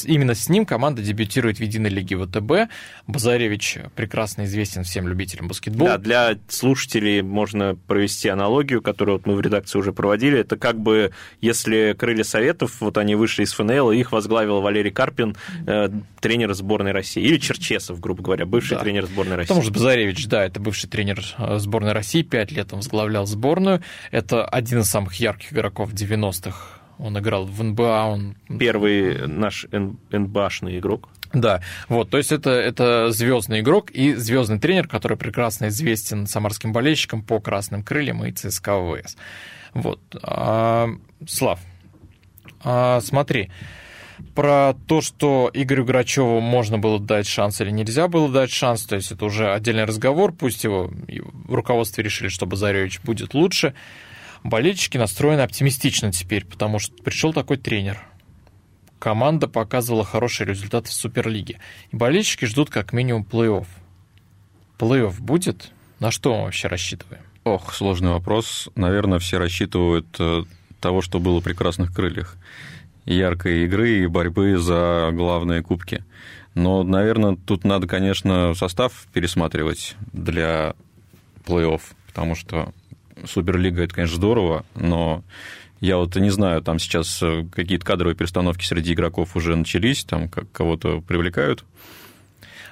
[0.05, 2.70] именно с ним команда дебютирует в единой лиге ВТБ.
[3.07, 5.92] Базаревич прекрасно известен всем любителям баскетбола.
[5.92, 10.38] Да, для слушателей можно провести аналогию, которую вот мы в редакции уже проводили.
[10.38, 15.37] Это как бы, если «Крылья Советов», вот они вышли из ФНЛ, их возглавил Валерий Карпин,
[15.66, 15.88] э,
[16.20, 17.23] тренер сборной России.
[17.23, 18.81] Или Черчесов, грубо говоря, бывший да.
[18.81, 19.49] тренер сборной сборной России.
[19.49, 23.83] Потому что Базаревич, да, это бывший тренер э, сборной России, пять лет он возглавлял сборную.
[24.11, 26.81] Это один из самых ярких игроков 90-х.
[26.99, 28.05] Он играл в НБА.
[28.07, 28.37] Он...
[28.59, 31.09] Первый наш НБАшный игрок.
[31.33, 36.73] Да, вот, то есть это, это звездный игрок и звездный тренер, который прекрасно известен самарским
[36.73, 39.17] болельщикам по красным крыльям и ЦСКА ВВС.
[39.73, 40.01] Вот.
[40.23, 40.89] А,
[41.27, 41.59] Слав,
[42.63, 43.51] а, смотри,
[44.35, 48.96] Про то, что Игорю Грачеву можно было дать шанс или нельзя было дать шанс, то
[48.96, 53.74] есть это уже отдельный разговор, пусть его в руководстве решили, что Базаревич будет лучше.
[54.44, 58.05] Болельщики настроены оптимистично теперь, потому что пришел такой тренер.
[58.98, 61.59] Команда показывала хорошие результаты в Суперлиге.
[61.90, 63.66] И болельщики ждут как минимум плей-офф.
[64.79, 65.70] Плей-офф будет?
[65.98, 67.22] На что мы вообще рассчитываем?
[67.44, 68.68] Ох, сложный вопрос.
[68.74, 70.44] Наверное, все рассчитывают э,
[70.81, 72.37] того, что было в «Прекрасных крыльях».
[73.05, 76.05] Яркой игры и борьбы за главные кубки.
[76.55, 80.75] Но, наверное, тут надо, конечно, состав пересматривать для
[81.45, 82.73] плей-офф, потому что
[83.27, 85.23] Суперлига– это, конечно, здорово, но
[85.81, 90.29] я вот не знаю, там сейчас э, какие-то кадровые перестановки среди игроков уже начались, там
[90.29, 91.64] кого-то привлекают.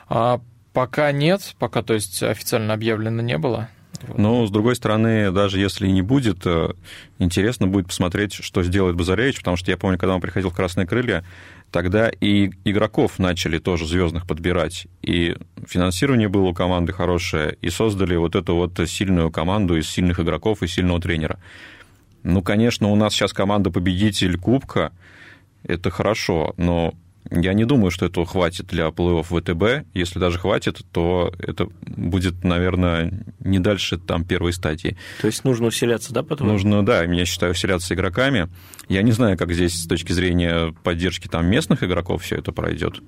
[0.09, 0.41] А
[0.73, 3.69] пока нет, пока, то есть, официально объявлено не было.
[4.17, 6.73] Но, с другой стороны, даже если и не будет, э,
[7.19, 10.87] интересно будет посмотреть, что сделает Базаревич, потому что я помню, когда он приходил в «Красные
[10.87, 11.25] крылья»,
[11.71, 18.17] тогда и игроков начали тоже звездных подбирать, и финансирование было у команды хорошее, и создали
[18.17, 21.39] вот эту вот сильную команду из сильных игроков и сильного тренера.
[22.23, 24.93] Ну, конечно, у нас сейчас команда победитель Кубка,
[25.65, 26.95] это хорошо, но
[27.31, 29.87] я не думаю, что этого хватит для плей-офф ВТБ.
[29.95, 34.97] Если даже хватит, то это будет, наверное, не дальше там первой стадии.
[35.21, 36.49] То есть нужно усиляться, да, потом?
[36.49, 38.49] Нужно, да, я считаю, усиляться игроками.
[38.89, 43.01] Я не знаю, как здесь с точки зрения поддержки там местных игроков все это пройдет.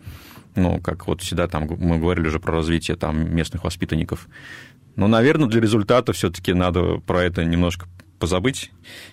[0.55, 4.29] Ну, как вот всегда там мы говорили уже про развитие там местных воспитанников.
[4.97, 7.89] Но, наверное, для результата все-таки надо про это немножко
[8.25, 8.71] позабыть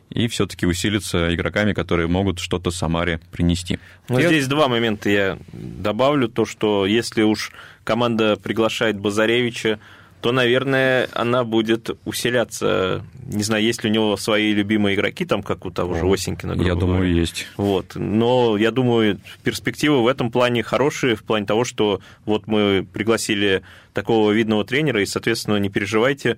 [0.10, 3.78] и все-таки усилиться игроками, которые могут что-то Самаре принести.
[4.08, 4.30] Ну, я...
[4.30, 6.30] здесь два момента я добавлю.
[6.30, 7.52] То, что если уж
[7.84, 9.80] команда приглашает Базаревича,
[10.21, 13.04] то, наверное, она будет усиляться.
[13.26, 16.54] Не знаю, есть ли у него свои любимые игроки, там, как у того же Осенькина.
[16.54, 17.12] Я думаю, говоря.
[17.12, 17.47] есть.
[17.58, 17.95] Вот.
[17.95, 23.62] Но я думаю, перспективы в этом плане хорошие, в плане того, что вот мы пригласили
[23.91, 26.38] такого видного тренера, и, соответственно, не переживайте,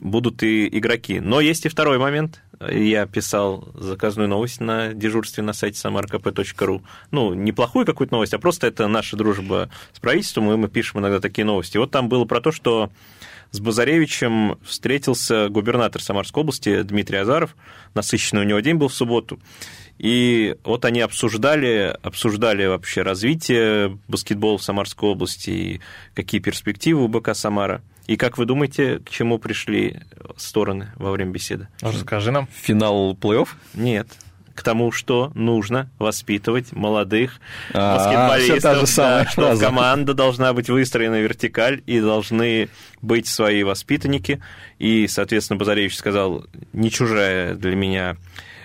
[0.00, 1.20] будут и игроки.
[1.20, 2.42] Но есть и второй момент.
[2.70, 6.82] Я писал заказную новость на дежурстве на сайте samarkp.ru.
[7.10, 11.20] Ну, неплохую какую-то новость, а просто это наша дружба с правительством, и мы пишем иногда
[11.20, 11.78] такие новости.
[11.78, 12.90] Вот там было про то, что
[13.50, 17.56] с Базаревичем встретился губернатор Самарской области Дмитрий Азаров.
[17.94, 19.40] Насыщенный у него день был в субботу.
[19.98, 25.80] И вот они обсуждали, обсуждали вообще развитие баскетбола в Самарской области и
[26.14, 27.82] какие перспективы у БК «Самара».
[28.10, 30.00] И как вы думаете, к чему пришли
[30.36, 31.68] стороны во время беседы?
[31.80, 32.48] Расскажи нам.
[32.52, 33.50] Финал плей-офф?
[33.74, 34.08] Нет
[34.52, 37.40] к тому, что нужно воспитывать молодых
[37.72, 42.68] а, баскетболистов, да, что команда должна быть выстроена вертикаль, и должны
[43.00, 44.42] быть свои воспитанники.
[44.78, 46.44] И, соответственно, Базаревич сказал,
[46.74, 48.16] не чужая для меня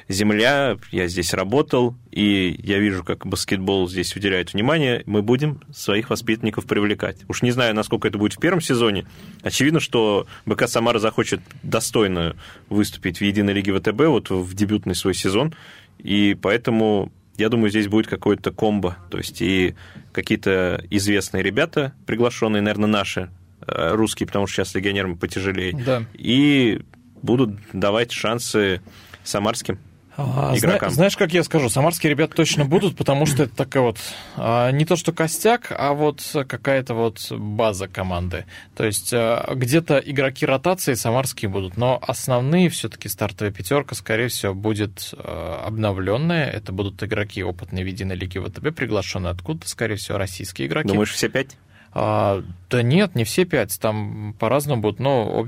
[0.08, 6.10] земля, я здесь работал, и я вижу, как баскетбол здесь уделяет внимание, мы будем своих
[6.10, 7.18] воспитанников привлекать.
[7.28, 9.06] Уж не знаю, насколько это будет в первом сезоне.
[9.42, 12.36] Очевидно, что БК Самара захочет достойно
[12.70, 15.56] выступить в единой лиге ВТБ вот в дебютный свой сезон,
[15.98, 19.76] и поэтому я думаю, здесь будет какое-то комбо, то есть и
[20.14, 23.30] какие-то известные ребята, приглашенные, наверное, наши,
[23.68, 26.04] э, русские, потому что сейчас легионерам потяжелее, да.
[26.14, 26.82] и
[27.22, 28.82] будут давать шансы
[29.24, 29.80] самарским
[30.18, 30.90] а, игрокам.
[30.90, 34.00] Знаешь, как я скажу, самарские ребята точно будут, потому что это такая вот
[34.36, 38.46] а, не то что костяк, а вот какая-то вот база команды.
[38.76, 44.54] То есть а, где-то игроки ротации самарские будут, но основные все-таки стартовая пятерка, скорее всего,
[44.54, 46.50] будет обновленная.
[46.50, 50.88] Это будут игроки опытные в единой лиге ВТБ, приглашенные откуда-то, скорее всего, российские игроки.
[50.88, 51.58] Думаешь, все пять?
[51.98, 55.48] А, да нет, не все пять, там по-разному будут, но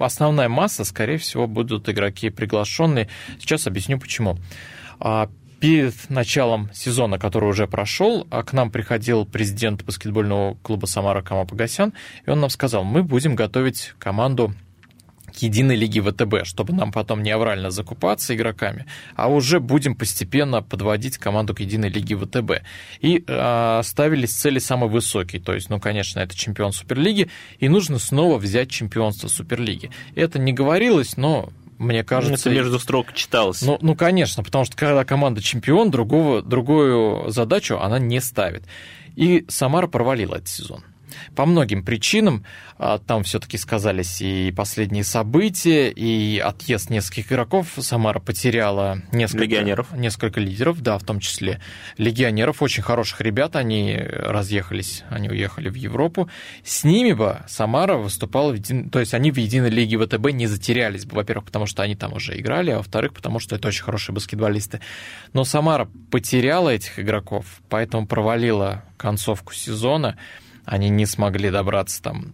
[0.00, 3.08] основная масса, скорее всего, будут игроки приглашенные.
[3.38, 4.36] Сейчас объясню почему.
[4.98, 11.22] А, перед началом сезона, который уже прошел, а к нам приходил президент баскетбольного клуба «Самара»
[11.22, 11.92] Кама Погосян,
[12.26, 14.52] и он нам сказал, мы будем готовить команду
[15.34, 20.62] к единой лиге ВТБ, чтобы нам потом не аврально закупаться игроками, а уже будем постепенно
[20.62, 22.62] подводить команду к единой лиге ВТБ.
[23.00, 27.98] И э, ставились цели самые высокие, то есть, ну, конечно, это чемпион Суперлиги, и нужно
[27.98, 29.90] снова взять чемпионство Суперлиги.
[30.14, 32.48] Это не говорилось, но мне кажется...
[32.48, 33.62] Это между строк читалось.
[33.62, 38.64] Ну, ну, конечно, потому что когда команда чемпион, другого, другую задачу она не ставит.
[39.16, 40.84] И Самара провалила этот сезон.
[41.34, 42.44] По многим причинам.
[42.78, 47.68] А, там все-таки сказались и последние события, и отъезд нескольких игроков.
[47.78, 49.44] Самара потеряла несколько...
[49.44, 49.92] Легионеров.
[49.92, 51.60] Несколько лидеров, да, в том числе
[51.98, 52.62] легионеров.
[52.62, 56.28] Очень хороших ребят, они разъехались, они уехали в Европу.
[56.64, 58.90] С ними бы Самара выступала, в един...
[58.90, 62.12] то есть они в единой лиге ВТБ не затерялись бы, во-первых, потому что они там
[62.12, 64.80] уже играли, а во-вторых, потому что это очень хорошие баскетболисты.
[65.32, 70.16] Но Самара потеряла этих игроков, поэтому провалила концовку сезона.
[70.64, 72.32] Они не смогли добраться там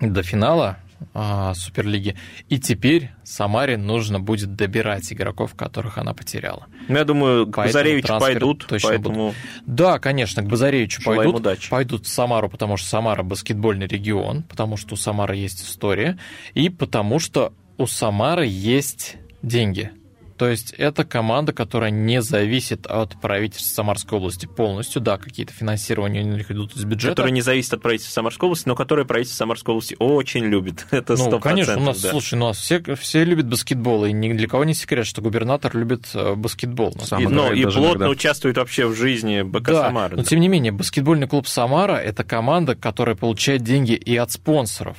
[0.00, 0.78] до финала
[1.14, 2.16] а, Суперлиги.
[2.48, 6.66] И теперь Самаре нужно будет добирать игроков, которых она потеряла.
[6.88, 8.66] Ну, я думаю, к Базаревичу пойдут.
[8.66, 9.14] Точно поэтому...
[9.14, 9.36] будут.
[9.66, 11.40] Да, конечно, к Базаревичу Желаем пойдут.
[11.40, 11.70] Удачи.
[11.70, 16.18] Пойдут в Самару, потому что Самара баскетбольный регион, потому что у Самары есть история,
[16.54, 19.90] и потому что у Самары есть деньги.
[20.36, 25.00] То есть это команда, которая не зависит от правительства Самарской области полностью.
[25.00, 27.12] Да, какие-то финансирования у них идут из бюджета.
[27.12, 30.86] Которая не зависит от правительства Самарской области, но которое правительство Самарской области очень любит.
[30.90, 31.30] Это 100%.
[31.30, 32.10] Ну, конечно, у нас, да.
[32.10, 35.22] слушай, ну, у нас все, все любят баскетбол, и ни для кого не секрет, что
[35.22, 36.94] губернатор любит э, баскетбол.
[37.18, 38.08] И, но и плотно иногда.
[38.08, 40.16] участвует вообще в жизни БК да, Самары.
[40.16, 40.28] Но, да.
[40.28, 44.98] тем не менее, баскетбольный клуб Самара– это команда, которая получает деньги и от спонсоров.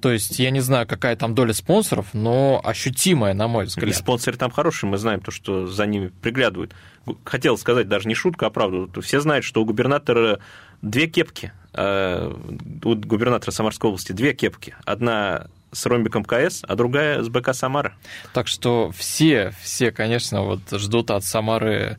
[0.00, 3.90] То есть я не знаю, какая там доля спонсоров, но ощутимая, на мой взгляд.
[3.90, 6.74] И спонсоры там хорошие, мы знаем то, что за ними приглядывают.
[7.24, 8.90] Хотел сказать даже не шутку, а правду.
[9.00, 10.40] Все знают, что у губернатора
[10.82, 11.52] две кепки.
[11.74, 14.74] У губернатора Самарской области две кепки.
[14.84, 17.94] Одна с ромбиком КС, а другая с БК Самара.
[18.32, 21.98] Так что все, все, конечно, вот ждут от Самары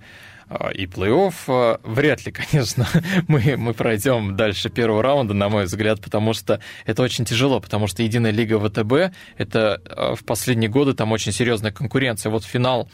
[0.73, 1.79] и плей-офф.
[1.83, 2.87] Вряд ли, конечно,
[3.27, 7.87] мы, мы пройдем дальше первого раунда, на мой взгляд, потому что это очень тяжело, потому
[7.87, 9.81] что единая лига ВТБ, это
[10.19, 12.29] в последние годы там очень серьезная конкуренция.
[12.31, 12.89] Вот финал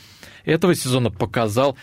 [0.46, 1.78] этого сезона показал,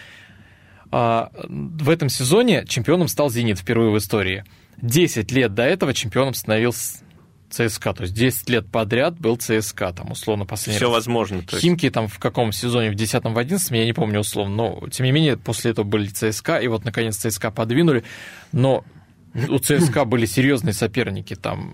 [0.90, 4.44] в этом сезоне чемпионом стал «Зенит» впервые в истории.
[4.76, 6.98] Десять лет до этого чемпионом становился
[7.52, 7.92] ЦСКА.
[7.92, 10.94] То есть 10 лет подряд был ЦСКА, там, условно, последний Все раз.
[10.94, 11.42] возможно.
[11.42, 11.62] То есть...
[11.62, 15.04] Химки там в каком сезоне, в 10 в 11 я не помню условно, но, тем
[15.06, 18.04] не менее, после этого были ЦСКА, и вот, наконец, ЦСКА подвинули,
[18.52, 18.84] но
[19.34, 21.34] у ЦСКА были серьезные соперники.
[21.34, 21.72] Там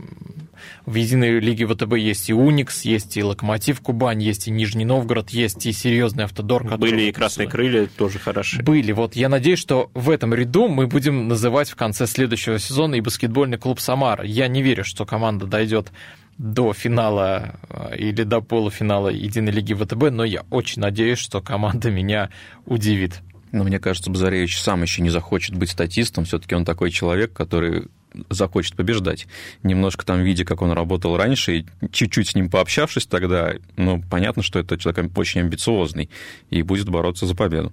[0.87, 5.31] в единой лиге ВТБ есть и Уникс, есть и Локомотив Кубань, есть и Нижний Новгород,
[5.31, 6.65] есть и серьезный автодор.
[6.79, 8.63] Были и Красные Крылья, тоже хороши.
[8.63, 8.93] Были.
[8.93, 13.01] Вот я надеюсь, что в этом ряду мы будем называть в конце следующего сезона и
[13.01, 14.25] баскетбольный клуб Самара.
[14.25, 15.91] Я не верю, что команда дойдет
[16.39, 17.59] до финала
[17.97, 22.31] или до полуфинала единой лиги ВТБ, но я очень надеюсь, что команда меня
[22.65, 23.21] удивит.
[23.53, 26.25] Но мне кажется, Базаревич сам еще не захочет быть статистом.
[26.25, 27.89] Все-таки он такой человек, который
[28.31, 29.27] захочет побеждать.
[29.63, 34.43] Немножко там, видя, как он работал раньше, и чуть-чуть с ним пообщавшись тогда, ну, понятно,
[34.43, 36.11] что это человек очень амбициозный
[36.51, 37.73] и будет бороться за победу.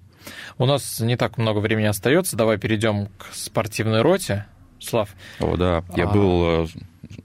[0.58, 2.36] У нас не так много времени остается.
[2.36, 4.46] Давай перейдем к спортивной роте.
[4.80, 5.10] Слав.
[5.40, 5.84] О, да.
[5.96, 6.14] Я а...
[6.14, 6.70] был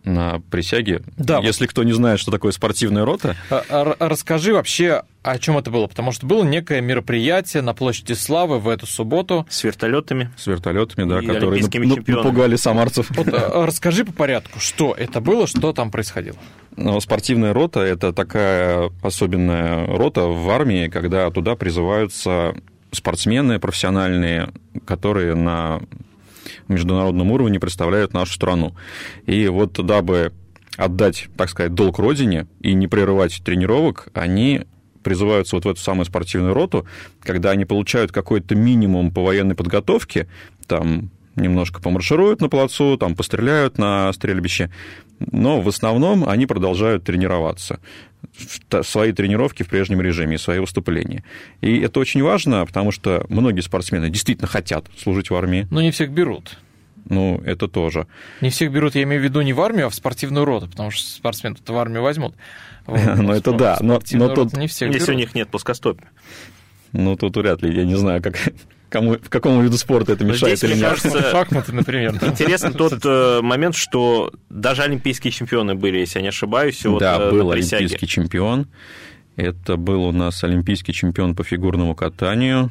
[0.04, 1.02] на присяге.
[1.16, 1.38] Да.
[1.40, 3.36] Если кто не знает, что такое спортивная рота.
[3.50, 5.86] А, расскажи вообще, о чем это было?
[5.86, 9.46] Потому что было некое мероприятие на площади Славы в эту субботу.
[9.50, 10.30] С вертолетами.
[10.36, 11.62] С вертолетами, да, которые
[12.06, 13.10] напугали самарцев.
[13.10, 16.36] Вот, расскажи по порядку, что это было, что там происходило.
[16.76, 22.54] Ну, спортивная рота– это такая особенная рота в армии, когда туда призываются
[22.92, 24.50] спортсмены профессиональные,
[24.84, 25.80] которые на
[26.70, 28.74] международном уровне представляют нашу страну.
[29.26, 30.32] И вот дабы
[30.76, 34.62] отдать, так сказать, долг родине и не прерывать тренировок, они
[35.02, 36.86] призываются вот в эту самую спортивную роту,
[37.20, 40.28] когда они получают какой-то минимум по военной подготовке,
[40.66, 44.70] там немножко помаршируют на плацу, там постреляют на стрельбище,
[45.18, 47.80] но в основном они продолжают тренироваться
[48.82, 51.24] свои тренировки в прежнем режиме, свои выступления.
[51.60, 55.66] И это очень важно, потому что многие спортсмены действительно хотят служить в армии.
[55.70, 56.58] Но не всех берут.
[57.08, 58.06] Ну, это тоже.
[58.40, 60.90] Не всех берут, я имею в виду не в армию, а в спортивную роту, потому
[60.90, 62.34] что спортсмен в армию возьмут.
[62.86, 63.78] Ну, это да.
[63.80, 64.56] Но, но тут...
[64.56, 66.08] не всех Если у них нет плоскостопия.
[66.92, 68.36] Ну, тут вряд ли, я не знаю, как,
[68.90, 70.90] кому, в какому виду спорта это мешает Здесь, или нет.
[70.90, 72.14] Кажется, Шахматы, например.
[72.22, 76.84] Интересен тот э, момент, что даже олимпийские чемпионы были, если я не ошибаюсь.
[76.84, 78.66] Вот, да, э, был олимпийский чемпион.
[79.36, 82.70] Это был у нас олимпийский чемпион по фигурному катанию.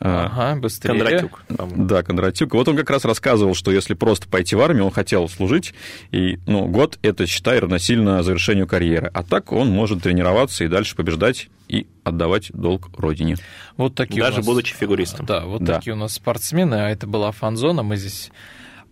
[0.00, 0.90] Ага, быстрее.
[0.90, 1.44] Кондратюк.
[1.48, 2.54] Да, Кондратюк.
[2.54, 5.72] Вот он как раз рассказывал, что если просто пойти в армию, он хотел служить,
[6.10, 9.10] и ну, год это, считай, равносильно завершению карьеры.
[9.14, 13.36] А так он может тренироваться и дальше побеждать и отдавать долг родине.
[13.76, 14.46] Вот такие Даже нас...
[14.46, 15.24] будучи фигуристом.
[15.26, 15.76] Да, вот Да.
[15.76, 18.30] такие у нас спортсмены, а это была фан-зона, мы здесь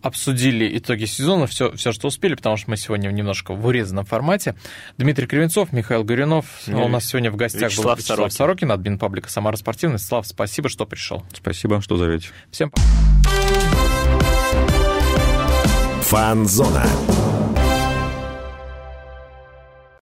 [0.03, 4.55] обсудили итоги сезона, все, все, что успели, потому что мы сегодня немножко в урезанном формате.
[4.99, 6.47] Дмитрий Кривенцов, Михаил Горюнов.
[6.67, 8.37] Ну, у нас сегодня в гостях Вячеслав был Вячеслав Сорокин.
[8.37, 10.07] Сорокин, админ паблика «Самара спортивность».
[10.07, 11.25] Слав, спасибо, что пришел.
[11.33, 12.29] Спасибо, что зовете.
[12.51, 12.83] Всем пока.
[16.03, 16.85] Фанзона.